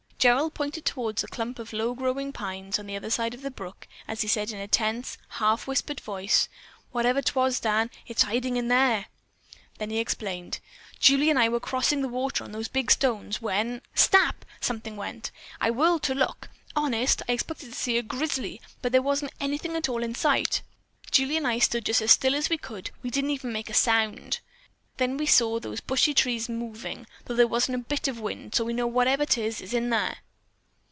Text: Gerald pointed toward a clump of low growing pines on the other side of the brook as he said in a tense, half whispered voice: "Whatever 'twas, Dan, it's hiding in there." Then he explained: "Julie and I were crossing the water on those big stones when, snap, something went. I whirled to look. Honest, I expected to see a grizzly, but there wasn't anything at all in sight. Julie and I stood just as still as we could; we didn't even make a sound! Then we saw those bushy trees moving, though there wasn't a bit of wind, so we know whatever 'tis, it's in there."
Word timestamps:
Gerald 0.21 0.53
pointed 0.53 0.85
toward 0.85 1.23
a 1.23 1.27
clump 1.27 1.57
of 1.57 1.73
low 1.73 1.95
growing 1.95 2.31
pines 2.31 2.77
on 2.77 2.85
the 2.85 2.95
other 2.95 3.09
side 3.09 3.33
of 3.33 3.41
the 3.41 3.49
brook 3.49 3.87
as 4.07 4.21
he 4.21 4.27
said 4.27 4.51
in 4.51 4.59
a 4.59 4.67
tense, 4.67 5.17
half 5.29 5.65
whispered 5.65 5.99
voice: 5.99 6.47
"Whatever 6.91 7.23
'twas, 7.23 7.59
Dan, 7.59 7.89
it's 8.05 8.21
hiding 8.21 8.55
in 8.55 8.67
there." 8.67 9.07
Then 9.79 9.89
he 9.89 9.97
explained: 9.97 10.59
"Julie 10.99 11.31
and 11.31 11.39
I 11.39 11.49
were 11.49 11.59
crossing 11.59 12.03
the 12.03 12.07
water 12.07 12.43
on 12.43 12.51
those 12.51 12.67
big 12.67 12.91
stones 12.91 13.41
when, 13.41 13.81
snap, 13.95 14.45
something 14.59 14.95
went. 14.95 15.31
I 15.59 15.71
whirled 15.71 16.03
to 16.03 16.13
look. 16.13 16.49
Honest, 16.75 17.23
I 17.27 17.31
expected 17.31 17.69
to 17.73 17.79
see 17.79 17.97
a 17.97 18.03
grizzly, 18.03 18.61
but 18.83 18.91
there 18.91 19.01
wasn't 19.01 19.33
anything 19.39 19.75
at 19.75 19.89
all 19.89 20.03
in 20.03 20.13
sight. 20.13 20.61
Julie 21.09 21.37
and 21.37 21.47
I 21.47 21.57
stood 21.57 21.83
just 21.83 21.99
as 21.99 22.11
still 22.11 22.35
as 22.35 22.47
we 22.47 22.59
could; 22.59 22.91
we 23.01 23.09
didn't 23.09 23.31
even 23.31 23.51
make 23.51 23.71
a 23.71 23.73
sound! 23.73 24.37
Then 24.97 25.15
we 25.17 25.25
saw 25.25 25.59
those 25.59 25.79
bushy 25.79 26.13
trees 26.13 26.47
moving, 26.47 27.07
though 27.25 27.33
there 27.33 27.47
wasn't 27.47 27.75
a 27.75 27.87
bit 27.87 28.07
of 28.07 28.19
wind, 28.19 28.53
so 28.53 28.63
we 28.65 28.73
know 28.73 28.85
whatever 28.85 29.25
'tis, 29.25 29.59
it's 29.59 29.73
in 29.73 29.89
there." 29.89 30.17